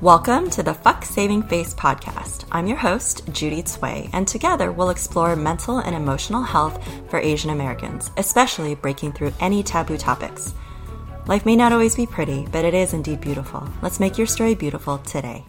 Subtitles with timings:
[0.00, 2.44] Welcome to the Fuck Saving Face podcast.
[2.50, 7.50] I'm your host, Judy Tsui, and together we'll explore mental and emotional health for Asian
[7.50, 10.54] Americans, especially breaking through any taboo topics.
[11.26, 13.68] Life may not always be pretty, but it is indeed beautiful.
[13.80, 15.44] Let's make your story beautiful today.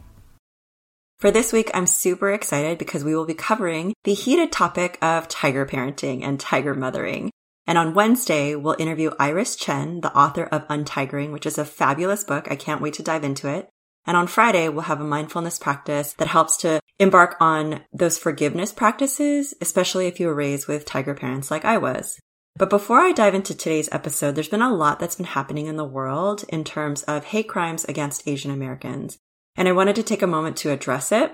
[1.17, 5.27] For this week, I'm super excited because we will be covering the heated topic of
[5.29, 7.31] tiger parenting and tiger mothering.
[7.65, 12.23] And on Wednesday, we'll interview Iris Chen, the author of Untigering, which is a fabulous
[12.23, 12.47] book.
[12.51, 13.69] I can't wait to dive into it.
[14.05, 18.73] And on Friday, we'll have a mindfulness practice that helps to embark on those forgiveness
[18.73, 22.19] practices, especially if you were raised with tiger parents like I was.
[22.55, 25.77] But before I dive into today's episode, there's been a lot that's been happening in
[25.77, 29.17] the world in terms of hate crimes against Asian Americans.
[29.55, 31.33] And I wanted to take a moment to address it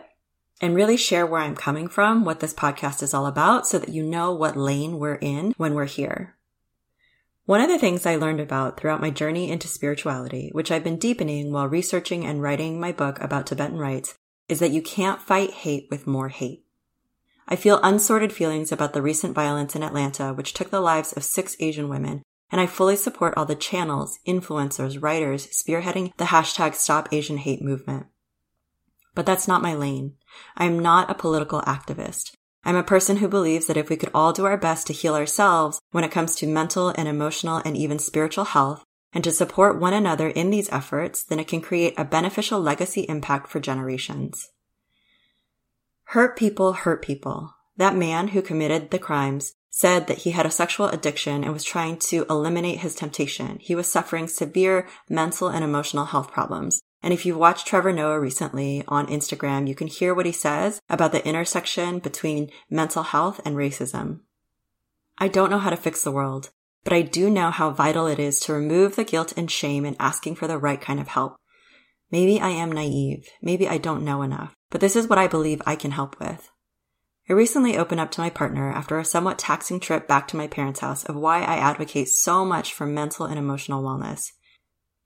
[0.62, 3.90] and really share where I'm coming from, what this podcast is all about, so that
[3.90, 6.36] you know what lane we're in when we're here.
[7.46, 11.00] One of the things I learned about throughout my journey into spirituality, which I've been
[11.00, 14.16] deepening while researching and writing my book about Tibetan rites,
[14.48, 16.64] is that you can't fight hate with more hate.
[17.48, 21.24] I feel unsorted feelings about the recent violence in Atlanta, which took the lives of
[21.24, 26.76] six Asian women, and I fully support all the channels, influencers, writers spearheading the hashtag
[26.76, 28.06] Stop Asian Hate movement.
[29.20, 30.14] But that's not my lane.
[30.56, 32.32] I am not a political activist.
[32.64, 35.14] I'm a person who believes that if we could all do our best to heal
[35.14, 39.78] ourselves when it comes to mental and emotional and even spiritual health, and to support
[39.78, 44.48] one another in these efforts, then it can create a beneficial legacy impact for generations.
[46.06, 47.54] Hurt people hurt people.
[47.76, 51.66] That man who committed the crimes said that he had a sexual addiction and was
[51.66, 53.58] trying to eliminate his temptation.
[53.60, 56.82] He was suffering severe mental and emotional health problems.
[57.02, 60.82] And if you've watched Trevor Noah recently on Instagram, you can hear what he says
[60.90, 64.20] about the intersection between mental health and racism.
[65.18, 66.50] I don't know how to fix the world,
[66.84, 69.96] but I do know how vital it is to remove the guilt and shame in
[70.00, 71.38] asking for the right kind of help.
[72.12, 73.28] Maybe I am naive.
[73.42, 76.50] Maybe I don't know enough, but this is what I believe I can help with.
[77.30, 80.48] I recently opened up to my partner after a somewhat taxing trip back to my
[80.48, 84.32] parents' house of why I advocate so much for mental and emotional wellness.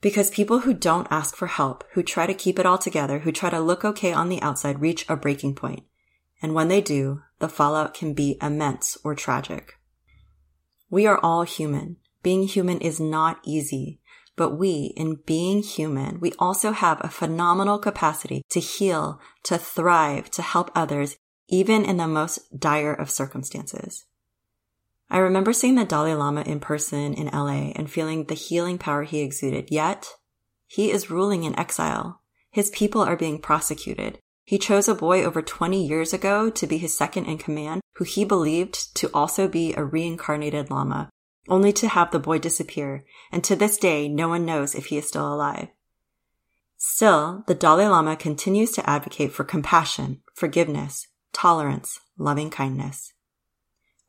[0.03, 3.31] Because people who don't ask for help, who try to keep it all together, who
[3.31, 5.85] try to look okay on the outside, reach a breaking point.
[6.41, 9.75] And when they do, the fallout can be immense or tragic.
[10.89, 11.95] We are all human.
[12.21, 14.01] Being human is not easy,
[14.35, 20.29] but we, in being human, we also have a phenomenal capacity to heal, to thrive,
[20.31, 21.15] to help others,
[21.47, 24.03] even in the most dire of circumstances.
[25.13, 29.03] I remember seeing the Dalai Lama in person in LA and feeling the healing power
[29.03, 30.07] he exuded, yet
[30.65, 32.21] he is ruling in exile.
[32.49, 34.17] His people are being prosecuted.
[34.43, 38.05] He chose a boy over 20 years ago to be his second in command, who
[38.05, 41.11] he believed to also be a reincarnated Lama,
[41.47, 44.97] only to have the boy disappear, and to this day, no one knows if he
[44.97, 45.67] is still alive.
[46.75, 53.12] Still, the Dalai Lama continues to advocate for compassion, forgiveness, tolerance, loving kindness.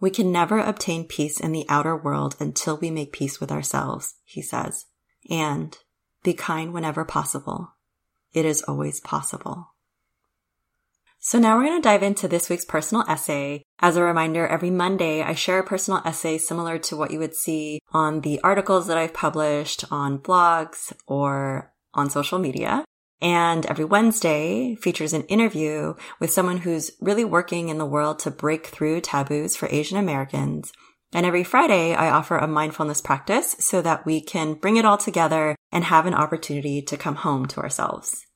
[0.05, 4.17] We can never obtain peace in the outer world until we make peace with ourselves,
[4.23, 4.85] he says.
[5.31, 5.79] And
[6.23, 7.73] be kind whenever possible.
[8.35, 9.73] It is always possible.
[11.21, 13.63] So now we're going to dive into this week's personal essay.
[13.79, 17.35] As a reminder, every Monday I share a personal essay similar to what you would
[17.35, 22.84] see on the articles that I've published on blogs or on social media.
[23.21, 28.31] And every Wednesday features an interview with someone who's really working in the world to
[28.31, 30.73] break through taboos for Asian Americans.
[31.13, 34.99] And every Friday, I offer a mindfulness practice so that we can bring it all
[34.99, 38.27] together and have an opportunity to come home to ourselves.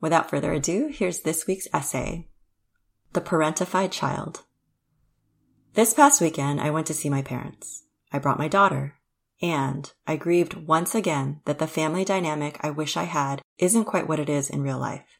[0.00, 2.28] Without further ado, here's this week's essay.
[3.14, 4.42] The Parentified Child.
[5.74, 7.82] This past weekend, I went to see my parents.
[8.12, 8.94] I brought my daughter.
[9.44, 14.08] And I grieved once again that the family dynamic I wish I had isn't quite
[14.08, 15.18] what it is in real life.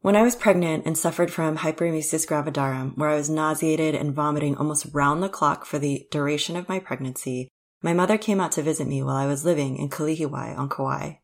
[0.00, 4.56] When I was pregnant and suffered from hyperemesis gravidarum, where I was nauseated and vomiting
[4.56, 7.48] almost round the clock for the duration of my pregnancy,
[7.80, 11.18] my mother came out to visit me while I was living in Kalihiwai on Kauai.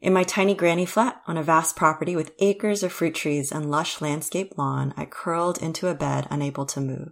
[0.00, 3.72] In my tiny granny flat on a vast property with acres of fruit trees and
[3.72, 7.08] lush landscape lawn, I curled into a bed unable to move.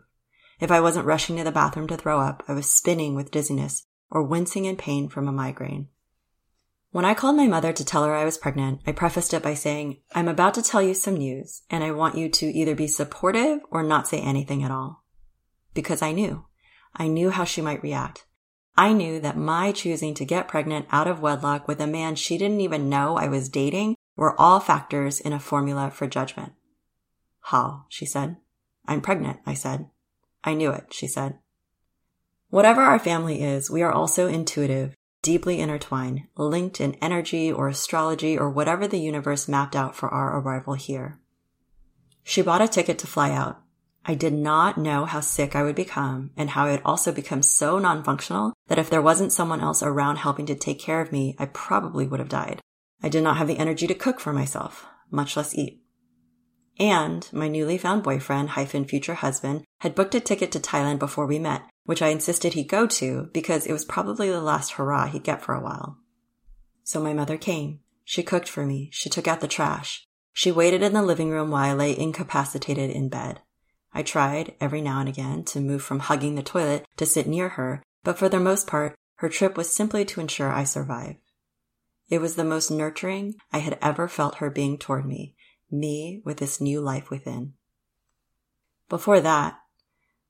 [0.60, 3.84] If I wasn't rushing to the bathroom to throw up, I was spinning with dizziness
[4.10, 5.88] or wincing in pain from a migraine.
[6.90, 9.54] When I called my mother to tell her I was pregnant, I prefaced it by
[9.54, 12.86] saying, I'm about to tell you some news, and I want you to either be
[12.86, 15.04] supportive or not say anything at all.
[15.74, 16.46] Because I knew.
[16.94, 18.24] I knew how she might react.
[18.78, 22.38] I knew that my choosing to get pregnant out of wedlock with a man she
[22.38, 26.52] didn't even know I was dating were all factors in a formula for judgment.
[27.40, 27.84] How?
[27.88, 28.36] she said.
[28.86, 29.88] I'm pregnant, I said.
[30.44, 31.38] I knew it, she said.
[32.56, 38.38] Whatever our family is, we are also intuitive, deeply intertwined, linked in energy or astrology
[38.38, 41.20] or whatever the universe mapped out for our arrival here.
[42.24, 43.60] She bought a ticket to fly out.
[44.06, 47.42] I did not know how sick I would become and how I would also become
[47.42, 51.36] so non-functional that if there wasn't someone else around helping to take care of me,
[51.38, 52.62] I probably would have died.
[53.02, 55.82] I did not have the energy to cook for myself, much less eat.
[56.78, 61.26] And my newly found boyfriend hyphen future husband had booked a ticket to Thailand before
[61.26, 65.06] we met, which I insisted he go to because it was probably the last hurrah
[65.06, 65.98] he'd get for a while.
[66.84, 67.80] So my mother came.
[68.04, 68.90] She cooked for me.
[68.92, 70.06] She took out the trash.
[70.32, 73.40] She waited in the living room while I lay incapacitated in bed.
[73.92, 77.48] I tried, every now and again, to move from hugging the toilet to sit near
[77.50, 81.16] her, but for the most part, her trip was simply to ensure I survive.
[82.08, 85.34] It was the most nurturing I had ever felt her being toward me,
[85.70, 87.54] me with this new life within.
[88.88, 89.58] Before that,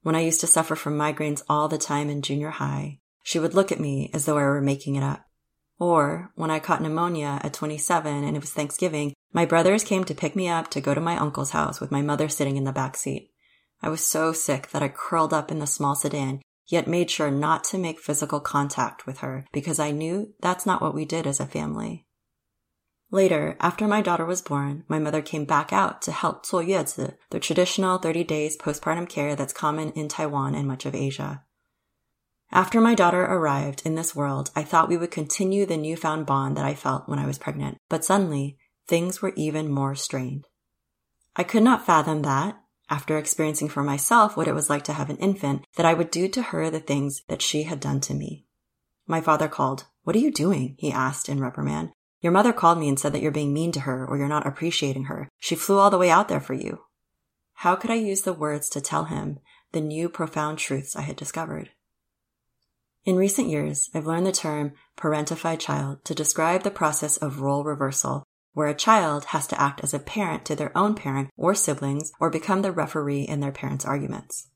[0.07, 3.55] when I used to suffer from migraines all the time in junior high, she would
[3.55, 5.25] look at me as though I were making it up.
[5.81, 10.15] Or when I caught pneumonia at 27 and it was Thanksgiving, my brothers came to
[10.15, 12.71] pick me up to go to my uncle's house with my mother sitting in the
[12.71, 13.33] back seat.
[13.83, 17.33] I was so sick that I curled up in the small sedan, yet made sure
[17.33, 21.27] not to make physical contact with her because I knew that's not what we did
[21.27, 22.06] as a family.
[23.12, 27.40] Later, after my daughter was born, my mother came back out to help 坐月子, the
[27.40, 31.44] traditional 30 days postpartum care that's common in Taiwan and much of Asia.
[32.54, 36.56] After my daughter arrived in this world, I thought we would continue the newfound bond
[36.56, 40.48] that I felt when I was pregnant, but suddenly things were even more strained.
[41.36, 45.10] I could not fathom that, after experiencing for myself what it was like to have
[45.10, 48.14] an infant, that I would do to her the things that she had done to
[48.14, 48.46] me.
[49.08, 49.86] My father called.
[50.04, 50.76] What are you doing?
[50.78, 51.92] he asked in reprimand.
[52.27, 54.49] Your mother called me and said that you're being mean to her or you're not
[54.49, 55.29] appreciating her.
[55.39, 56.81] She flew all the way out there for you.
[57.53, 59.39] How could I use the words to tell him
[59.71, 61.71] the new profound truths I had discovered?
[63.05, 67.63] In recent years, I've learned the term parentified child to describe the process of role
[67.63, 68.25] reversal,
[68.55, 72.11] where a child has to act as a parent to their own parent or siblings
[72.19, 74.49] or become the referee in their parents' arguments.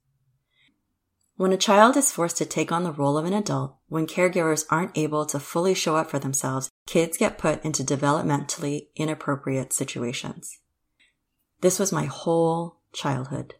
[1.41, 4.67] When a child is forced to take on the role of an adult, when caregivers
[4.69, 10.59] aren't able to fully show up for themselves, kids get put into developmentally inappropriate situations.
[11.63, 13.55] This was my whole childhood.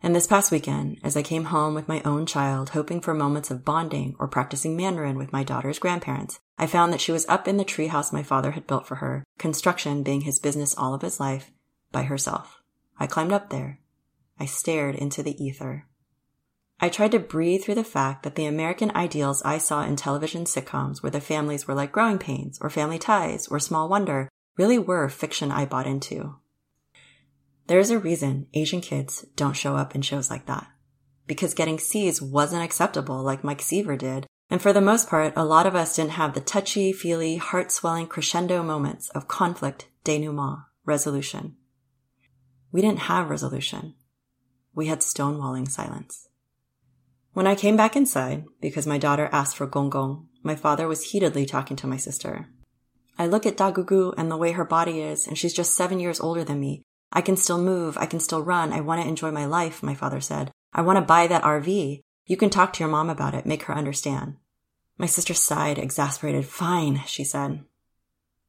[0.00, 3.50] And this past weekend, as I came home with my own child, hoping for moments
[3.50, 7.48] of bonding or practicing Mandarin with my daughter's grandparents, I found that she was up
[7.48, 11.02] in the treehouse my father had built for her, construction being his business all of
[11.02, 11.50] his life,
[11.90, 12.62] by herself.
[13.00, 13.80] I climbed up there.
[14.38, 15.88] I stared into the ether.
[16.82, 20.44] I tried to breathe through the fact that the American ideals I saw in television
[20.44, 24.78] sitcoms where the families were like growing pains or family ties or small wonder really
[24.78, 26.36] were fiction I bought into.
[27.66, 30.68] There's a reason Asian kids don't show up in shows like that.
[31.26, 34.26] Because getting C's wasn't acceptable like Mike Seaver did.
[34.48, 37.70] And for the most part, a lot of us didn't have the touchy, feely, heart
[37.70, 41.56] swelling crescendo moments of conflict, denouement, resolution.
[42.72, 43.94] We didn't have resolution.
[44.74, 46.29] We had stonewalling silence.
[47.32, 51.10] When I came back inside, because my daughter asked for gong gong, my father was
[51.10, 52.48] heatedly talking to my sister.
[53.18, 56.20] I look at Dagugu and the way her body is, and she's just seven years
[56.20, 56.82] older than me.
[57.12, 57.96] I can still move.
[57.98, 58.72] I can still run.
[58.72, 60.50] I want to enjoy my life, my father said.
[60.72, 62.00] I want to buy that RV.
[62.26, 63.46] You can talk to your mom about it.
[63.46, 64.36] Make her understand.
[64.98, 66.46] My sister sighed, exasperated.
[66.46, 67.64] Fine, she said.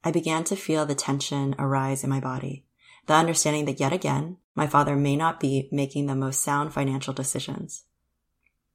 [0.04, 2.66] I began to feel the tension arise in my body.
[3.08, 7.14] The understanding that yet again, my father may not be making the most sound financial
[7.14, 7.86] decisions.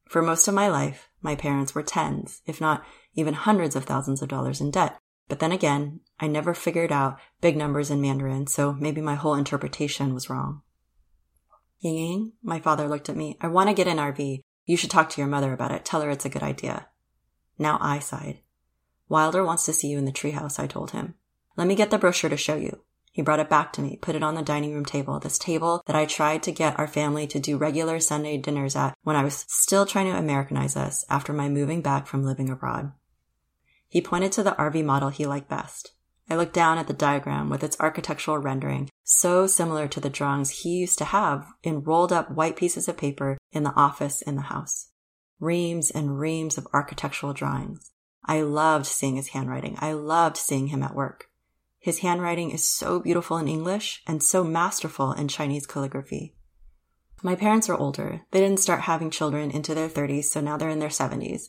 [0.09, 2.83] For most of my life, my parents were tens, if not
[3.13, 4.97] even hundreds of thousands of dollars in debt.
[5.27, 9.35] But then again, I never figured out big numbers in Mandarin, so maybe my whole
[9.35, 10.61] interpretation was wrong.
[11.79, 13.37] Ying Ying, my father looked at me.
[13.41, 14.41] I want to get an RV.
[14.65, 15.85] You should talk to your mother about it.
[15.85, 16.87] Tell her it's a good idea.
[17.59, 18.39] Now I sighed.
[19.09, 21.15] Wilder wants to see you in the treehouse, I told him.
[21.55, 22.81] Let me get the brochure to show you.
[23.17, 25.81] He brought it back to me, put it on the dining room table, this table
[25.87, 29.23] that I tried to get our family to do regular Sunday dinners at when I
[29.23, 32.91] was still trying to Americanize us after my moving back from living abroad.
[33.89, 35.93] He pointed to the RV model he liked best.
[36.29, 40.61] I looked down at the diagram with its architectural rendering, so similar to the drawings
[40.61, 44.35] he used to have in rolled up white pieces of paper in the office in
[44.35, 44.91] the house.
[45.39, 47.89] Reams and reams of architectural drawings.
[48.23, 49.75] I loved seeing his handwriting.
[49.79, 51.26] I loved seeing him at work.
[51.87, 56.35] His handwriting is so beautiful in English and so masterful in Chinese calligraphy.
[57.23, 58.23] My parents are older.
[58.31, 61.43] They didn't start having children into their 30s, so now they're in their 70s.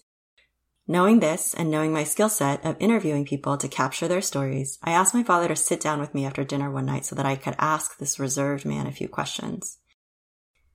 [0.87, 4.93] Knowing this and knowing my skill set of interviewing people to capture their stories, I
[4.93, 7.35] asked my father to sit down with me after dinner one night so that I
[7.35, 9.79] could ask this reserved man a few questions.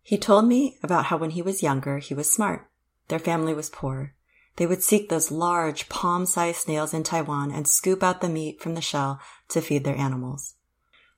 [0.01, 2.69] He told me about how when he was younger, he was smart.
[3.07, 4.13] Their family was poor.
[4.55, 8.61] They would seek those large, palm sized snails in Taiwan and scoop out the meat
[8.61, 9.19] from the shell
[9.49, 10.55] to feed their animals.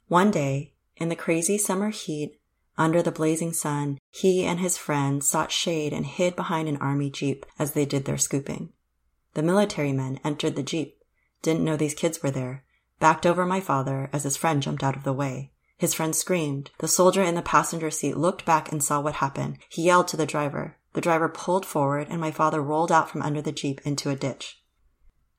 [0.08, 2.40] One day, in the crazy summer heat,
[2.78, 7.10] under the blazing sun, he and his friends sought shade and hid behind an army
[7.10, 8.72] jeep as they did their scooping.
[9.34, 11.02] The military men entered the jeep,
[11.42, 12.64] didn't know these kids were there,
[13.00, 15.52] backed over my father as his friend jumped out of the way.
[15.78, 16.72] His friend screamed.
[16.80, 19.58] The soldier in the passenger seat looked back and saw what happened.
[19.70, 20.78] He yelled to the driver.
[20.96, 24.16] The driver pulled forward and my father rolled out from under the Jeep into a
[24.16, 24.62] ditch.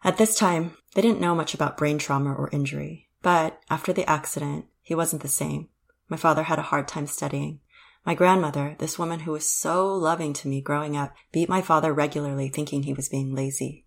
[0.05, 4.09] At this time, they didn't know much about brain trauma or injury, but after the
[4.09, 5.71] accident, he wasn't the same.
[6.11, 7.61] My father had a hard time studying.
[8.05, 11.91] My grandmother, this woman who was so loving to me growing up, beat my father
[11.91, 13.87] regularly thinking he was being lazy.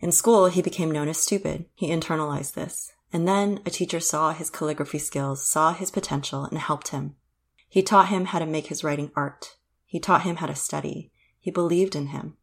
[0.00, 1.64] In school, he became known as stupid.
[1.74, 2.92] He internalized this.
[3.10, 7.16] And then a teacher saw his calligraphy skills, saw his potential, and helped him.
[7.70, 9.56] He taught him how to make his writing art.
[9.88, 11.10] He taught him how to study.
[11.40, 12.36] He believed in him.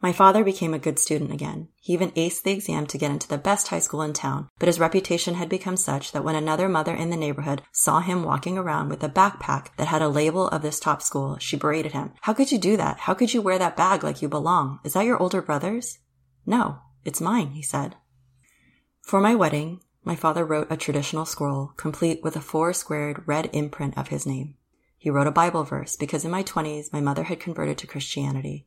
[0.00, 1.68] My father became a good student again.
[1.78, 4.66] He even aced the exam to get into the best high school in town, but
[4.66, 8.56] his reputation had become such that when another mother in the neighborhood saw him walking
[8.56, 12.12] around with a backpack that had a label of this top school, she berated him.
[12.22, 13.00] How could you do that?
[13.00, 14.80] How could you wear that bag like you belong?
[14.82, 15.98] Is that your older brother's?
[16.46, 17.96] No, it's mine, he said.
[19.02, 23.50] For my wedding, my father wrote a traditional scroll complete with a four squared red
[23.52, 24.54] imprint of his name.
[25.02, 28.66] He wrote a Bible verse because in my 20s my mother had converted to Christianity.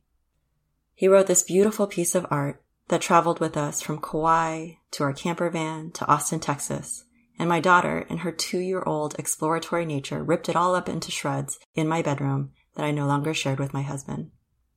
[0.95, 5.13] He wrote this beautiful piece of art that traveled with us from Kauai to our
[5.13, 7.05] camper van to Austin, Texas.
[7.37, 11.11] And my daughter, in her two year old exploratory nature, ripped it all up into
[11.11, 14.31] shreds in my bedroom that I no longer shared with my husband.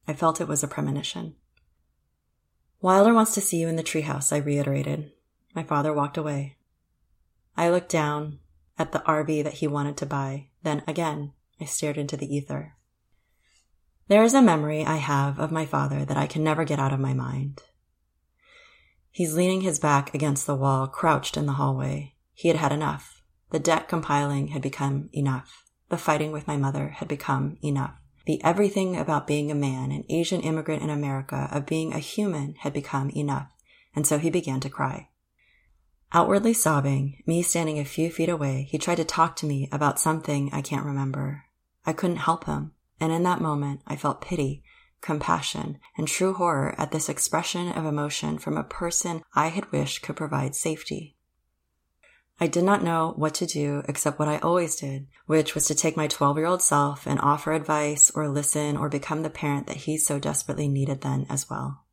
[0.07, 1.37] I felt it was a premonition.
[2.83, 5.11] Wilder wants to see you in the treehouse, I reiterated.
[5.55, 6.59] My father walked away.
[7.57, 8.41] I looked down
[8.79, 10.49] at the RV that he wanted to buy.
[10.63, 12.77] Then again, I stared into the ether.
[14.09, 16.93] There is a memory I have of my father that I can never get out
[16.93, 17.63] of my mind.
[19.11, 22.15] He's leaning his back against the wall, crouched in the hallway.
[22.35, 23.23] He had had enough.
[23.51, 25.65] The debt compiling had become enough.
[25.89, 27.97] The fighting with my mother had become enough.
[28.27, 32.57] The everything about being a man, an Asian immigrant in America, of being a human
[32.59, 33.49] had become enough.
[33.95, 35.09] And so he began to cry.
[36.13, 39.99] Outwardly sobbing, me standing a few feet away, he tried to talk to me about
[39.99, 41.46] something I can't remember.
[41.87, 44.65] I couldn't help him, and in that moment I felt pity,
[45.01, 50.03] compassion, and true horror at this expression of emotion from a person I had wished
[50.03, 51.17] could provide safety.
[52.39, 55.75] I did not know what to do except what I always did, which was to
[55.75, 59.67] take my 12 year old self and offer advice or listen or become the parent
[59.69, 61.85] that he so desperately needed then as well.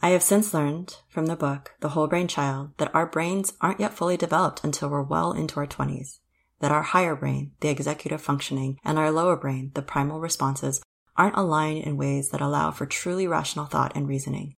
[0.00, 3.80] I have since learned from the book, The Whole Brain Child, that our brains aren't
[3.80, 6.18] yet fully developed until we're well into our 20s.
[6.60, 10.82] That our higher brain, the executive functioning, and our lower brain, the primal responses,
[11.16, 14.54] aren't aligned in ways that allow for truly rational thought and reasoning.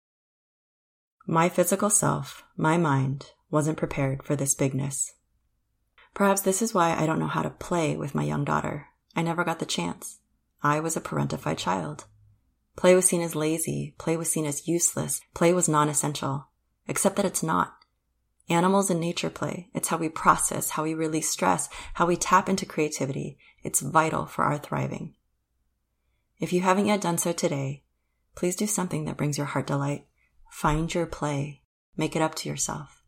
[1.26, 5.12] My physical self, my mind, wasn't prepared for this bigness.
[6.14, 8.87] Perhaps this is why I don't know how to play with my young daughter.
[9.14, 10.19] I never got the chance.
[10.62, 12.07] I was a parentified child.
[12.76, 13.95] Play was seen as lazy.
[13.99, 15.21] Play was seen as useless.
[15.35, 16.49] Play was non-essential.
[16.88, 17.75] Except that it's not.
[18.50, 19.71] Animals and nature play.
[19.73, 23.38] It's how we process, how we release stress, how we tap into creativity.
[23.62, 25.14] It's vital for our thriving.
[26.40, 27.85] If you haven't yet done so today,
[28.35, 30.07] please do something that brings your heart delight.
[30.50, 31.62] Find your play.
[31.97, 33.04] Make it up to yourself.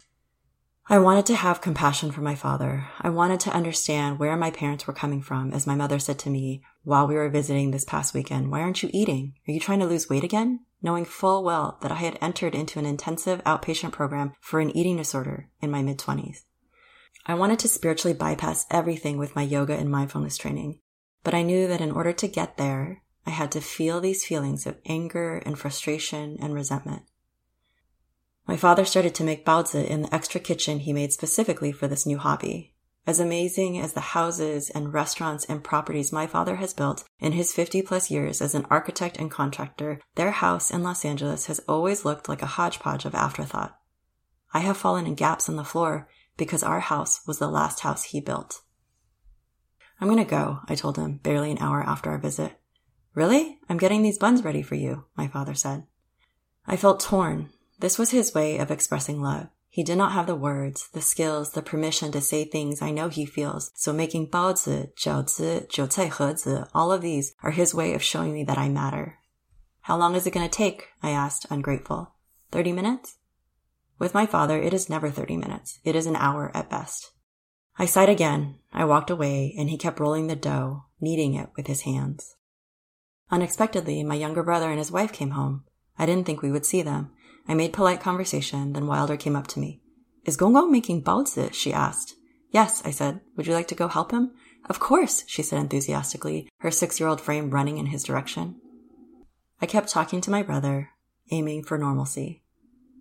[0.89, 2.89] I wanted to have compassion for my father.
[3.01, 6.31] I wanted to understand where my parents were coming from, as my mother said to
[6.31, 8.51] me while we were visiting this past weekend.
[8.51, 9.35] Why aren't you eating?
[9.49, 10.61] Are you trying to lose weight again?
[10.83, 14.97] Knowing full well that I had entered into an intensive outpatient program for an eating
[14.97, 16.43] disorder in my mid 20s.
[17.25, 20.81] I wanted to spiritually bypass everything with my yoga and mindfulness training,
[21.23, 24.67] but I knew that in order to get there, I had to feel these feelings
[24.67, 27.03] of anger and frustration and resentment.
[28.49, 32.07] My father started to make baozi in the extra kitchen he made specifically for this
[32.07, 32.75] new hobby.
[33.05, 37.53] As amazing as the houses and restaurants and properties my father has built in his
[37.53, 42.05] 50 plus years as an architect and contractor, their house in Los Angeles has always
[42.05, 43.77] looked like a hodgepodge of afterthought.
[44.55, 48.05] I have fallen in gaps in the floor because our house was the last house
[48.05, 48.61] he built.
[50.01, 52.59] I'm going to go, I told him barely an hour after our visit.
[53.15, 53.59] Really?
[53.69, 55.87] I'm getting these buns ready for you, my father said.
[56.67, 59.49] I felt torn, this was his way of expressing love.
[59.73, 63.09] He did not have the words, the skills, the permission to say things I know
[63.09, 68.03] he feels, so making baozi, jiaozi, jiucai hezi, all of these are his way of
[68.03, 69.19] showing me that I matter.
[69.81, 70.89] How long is it going to take?
[71.03, 72.13] I asked, ungrateful.
[72.51, 73.17] Thirty minutes?
[73.99, 75.79] With my father, it is never 30 minutes.
[75.85, 77.11] It is an hour at best.
[77.79, 78.57] I sighed again.
[78.75, 82.37] I walked away, and he kept rolling the dough, kneading it with his hands.
[83.31, 85.65] Unexpectedly, my younger brother and his wife came home.
[85.99, 87.13] I didn't think we would see them.
[87.49, 89.81] I made polite conversation, then Wilder came up to me.
[90.25, 91.49] Is Gong making baozi?
[91.49, 91.51] Eh?
[91.53, 92.15] she asked.
[92.51, 93.21] Yes, I said.
[93.37, 94.33] Would you like to go help him?
[94.69, 98.61] Of course, she said enthusiastically, her six year old frame running in his direction.
[99.61, 100.91] I kept talking to my brother,
[101.31, 102.43] aiming for normalcy.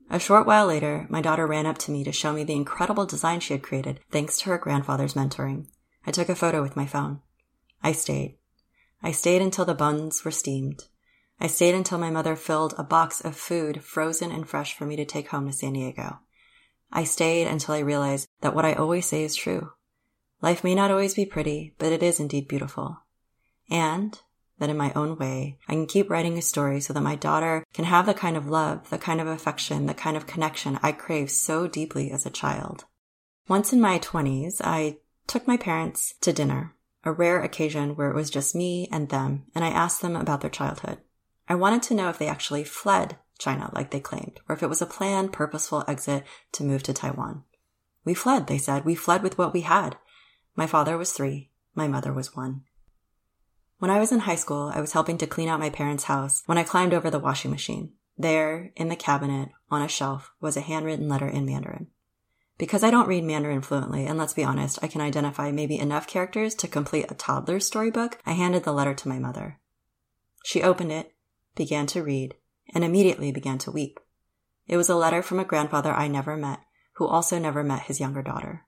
[0.10, 3.06] A short while later, my daughter ran up to me to show me the incredible
[3.06, 5.68] design she had created thanks to her grandfather's mentoring.
[6.06, 7.22] I took a photo with my phone.
[7.84, 8.38] I stayed.
[9.04, 10.84] I stayed until the buns were steamed.
[11.44, 14.96] I stayed until my mother filled a box of food frozen and fresh for me
[14.98, 16.20] to take home to San Diego.
[16.92, 19.72] I stayed until I realized that what I always say is true.
[20.44, 23.00] Life may not always be pretty, but it is indeed beautiful.
[23.72, 24.22] And
[24.60, 27.66] that in my own way, I can keep writing a story so that my daughter
[27.74, 30.92] can have the kind of love, the kind of affection, the kind of connection I
[30.92, 32.86] craved so deeply as a child.
[33.48, 38.16] Once in my 20s, I took my parents to dinner, a rare occasion where it
[38.16, 41.00] was just me and them, and I asked them about their childhood.
[41.52, 44.70] I wanted to know if they actually fled China like they claimed, or if it
[44.70, 47.44] was a planned, purposeful exit to move to Taiwan.
[48.06, 48.86] We fled, they said.
[48.86, 49.98] We fled with what we had.
[50.56, 51.52] My father was three.
[51.76, 52.62] My mother was one.
[53.80, 56.42] When I was in high school, I was helping to clean out my parents' house
[56.46, 57.92] when I climbed over the washing machine.
[58.18, 61.88] There, in the cabinet, on a shelf, was a handwritten letter in Mandarin.
[62.58, 66.08] Because I don't read Mandarin fluently, and let's be honest, I can identify maybe enough
[66.08, 69.60] characters to complete a toddler's storybook, I handed the letter to my mother.
[70.46, 71.14] She opened it,
[71.56, 72.36] began to read,
[72.74, 74.00] and immediately began to weep.
[74.68, 76.60] It was a letter from a grandfather I never met,
[76.94, 78.66] who also never met his younger daughter.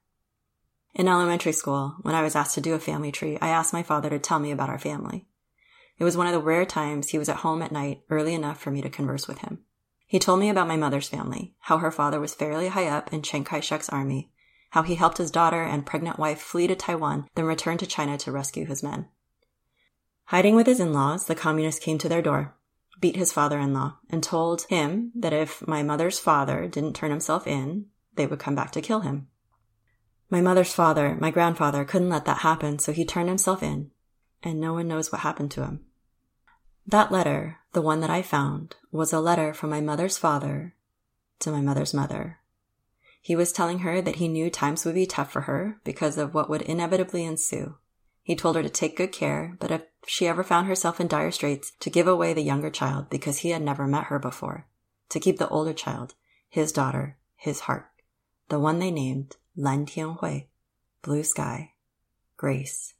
[0.93, 3.83] In elementary school, when I was asked to do a family tree, I asked my
[3.83, 5.27] father to tell me about our family.
[5.97, 8.59] It was one of the rare times he was at home at night early enough
[8.59, 9.59] for me to converse with him.
[10.05, 13.21] He told me about my mother's family, how her father was fairly high up in
[13.21, 14.31] Chiang Kai-shek's army,
[14.71, 18.17] how he helped his daughter and pregnant wife flee to Taiwan, then return to China
[18.17, 19.07] to rescue his men.
[20.25, 22.55] Hiding with his in-laws, the communists came to their door,
[23.03, 27.85] beat his father-in-law, and told him that if my mother's father didn't turn himself in,
[28.15, 29.27] they would come back to kill him.
[30.29, 33.91] My mother's father, my grandfather, couldn't let that happen, so he turned himself in,
[34.41, 35.81] and no one knows what happened to him.
[36.87, 40.73] That letter, the one that I found, was a letter from my mother's father
[41.39, 42.39] to my mother's mother.
[43.19, 46.33] He was telling her that he knew times would be tough for her because of
[46.33, 47.75] what would inevitably ensue.
[48.23, 51.29] He told her to take good care, but if she ever found herself in dire
[51.29, 54.65] straits, to give away the younger child because he had never met her before,
[55.09, 56.15] to keep the older child,
[56.49, 57.89] his daughter, his heart,
[58.47, 60.47] the one they named Lan Tianhui,
[61.01, 61.73] Blue Sky,
[62.37, 62.93] Grace.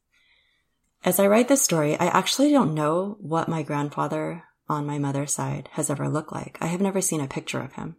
[1.05, 5.33] As I write this story, I actually don't know what my grandfather on my mother's
[5.33, 6.57] side has ever looked like.
[6.59, 7.95] I have never seen a picture of him.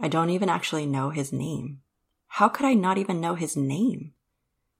[0.00, 1.80] I don't even actually know his name.
[2.26, 4.12] How could I not even know his name?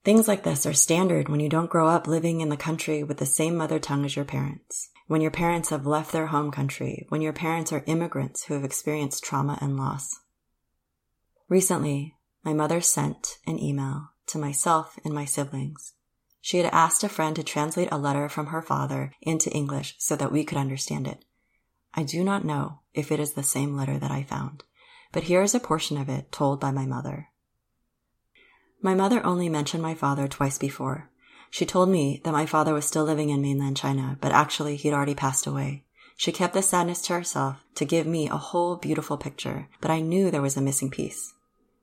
[0.06, 3.16] Things like this are standard when you don't grow up living in the country with
[3.18, 7.04] the same mother tongue as your parents, when your parents have left their home country,
[7.08, 10.20] when your parents are immigrants who have experienced trauma and loss.
[11.48, 12.14] Recently,
[12.44, 15.94] my mother sent an email to myself and my siblings.
[16.40, 20.14] She had asked a friend to translate a letter from her father into English so
[20.14, 21.24] that we could understand it.
[21.94, 24.62] I do not know if it is the same letter that I found,
[25.10, 27.30] but here is a portion of it told by my mother.
[28.86, 31.10] My mother only mentioned my father twice before.
[31.50, 34.92] She told me that my father was still living in mainland China, but actually he'd
[34.92, 35.82] already passed away.
[36.16, 39.98] She kept the sadness to herself to give me a whole beautiful picture, but I
[39.98, 41.34] knew there was a missing piece.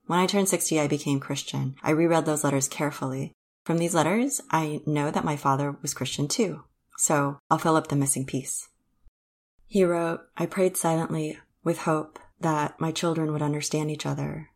[0.05, 1.75] When I turned 60, I became Christian.
[1.83, 3.33] I reread those letters carefully.
[3.65, 6.63] From these letters, I know that my father was Christian too.
[6.95, 8.69] So I'll fill up the missing piece.
[9.67, 14.51] He wrote, I prayed silently with hope that my children would understand each other,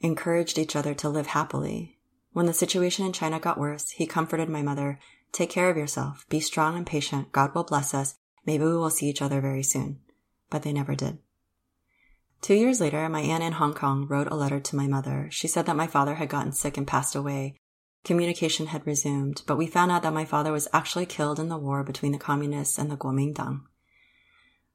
[0.00, 1.98] encouraged each other to live happily.
[2.32, 4.98] When the situation in China got worse, he comforted my mother,
[5.32, 8.90] take care of yourself, be strong and patient, God will bless us, maybe we will
[8.90, 10.00] see each other very soon.
[10.50, 11.18] But they never did.
[12.40, 15.28] Two years later, my aunt in Hong Kong wrote a letter to my mother.
[15.30, 17.56] She said that my father had gotten sick and passed away.
[18.04, 21.58] Communication had resumed, but we found out that my father was actually killed in the
[21.58, 23.62] war between the communists and the Kuomintang.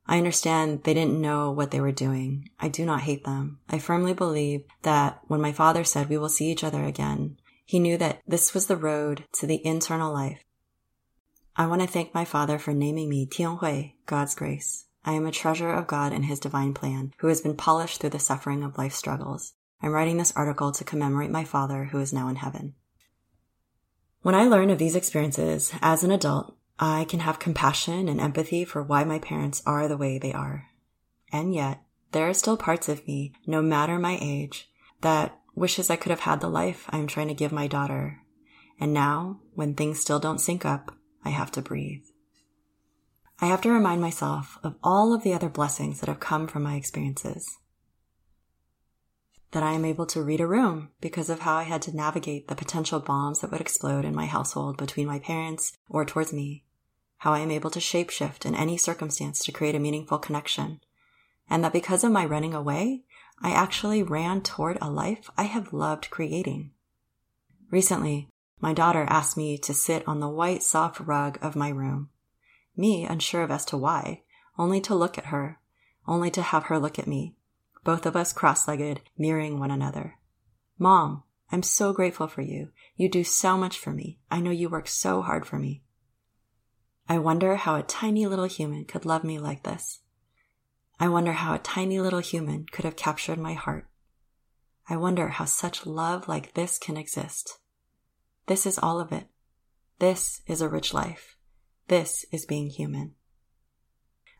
[0.05, 2.49] I understand they didn't know what they were doing.
[2.59, 3.59] I do not hate them.
[3.69, 7.79] I firmly believe that when my father said we will see each other again, he
[7.79, 10.43] knew that this was the road to the internal life.
[11.55, 14.85] I want to thank my father for naming me Tianhui, God's grace.
[15.05, 18.11] I am a treasure of God and His divine plan, who has been polished through
[18.11, 19.53] the suffering of life's struggles.
[19.81, 22.73] I'm writing this article to commemorate my father who is now in heaven.
[24.21, 28.65] When I learn of these experiences as an adult, I can have compassion and empathy
[28.65, 30.69] for why my parents are the way they are.
[31.31, 31.81] And yet,
[32.11, 34.69] there are still parts of me, no matter my age,
[35.01, 38.21] that wishes I could have had the life I am trying to give my daughter.
[38.79, 42.05] And now, when things still don't sync up, I have to breathe.
[43.39, 46.63] I have to remind myself of all of the other blessings that have come from
[46.63, 47.57] my experiences.
[49.53, 52.47] That I am able to read a room because of how I had to navigate
[52.47, 56.63] the potential bombs that would explode in my household between my parents or towards me.
[57.19, 60.81] How I am able to shapeshift in any circumstance to create a meaningful connection.
[61.47, 63.03] And that because of my running away,
[63.43, 66.71] I actually ran toward a life I have loved creating.
[67.69, 72.09] Recently, my daughter asked me to sit on the white soft rug of my room.
[72.75, 74.23] Me unsure of as to why,
[74.57, 75.59] only to look at her,
[76.07, 77.35] only to have her look at me,
[77.83, 80.19] both of us cross-legged, mirroring one another.
[80.77, 82.69] Mom, I'm so grateful for you.
[82.95, 84.19] You do so much for me.
[84.31, 85.83] I know you work so hard for me.
[87.07, 90.01] I wonder how a tiny little human could love me like this.
[90.99, 93.87] I wonder how a tiny little human could have captured my heart.
[94.89, 97.59] I wonder how such love like this can exist.
[98.47, 99.27] This is all of it.
[99.99, 101.37] This is a rich life.
[101.87, 103.15] This is being human.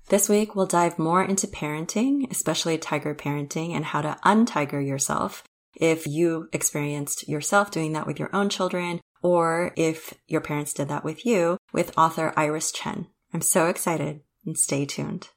[0.10, 5.44] This week, we'll dive more into parenting, especially tiger parenting, and how to untiger yourself
[5.76, 10.90] if you experienced yourself doing that with your own children, or if your parents did
[10.90, 13.08] that with you, with author Iris Chen.
[13.34, 15.30] I'm so excited and stay tuned.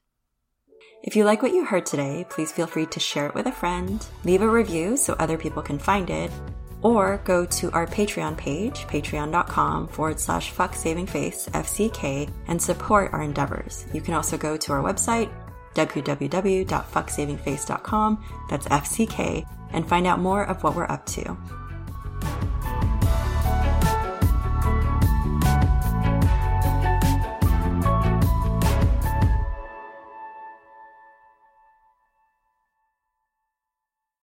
[1.02, 3.52] If you like what you heard today, please feel free to share it with a
[3.52, 6.30] friend, leave a review so other people can find it,
[6.86, 13.12] or go to our Patreon page, patreon.com forward slash fuck saving face, FCK, and support
[13.12, 13.86] our endeavors.
[13.92, 15.28] You can also go to our website,
[15.74, 21.36] www.fucksavingface.com, that's FCK, and find out more of what we're up to.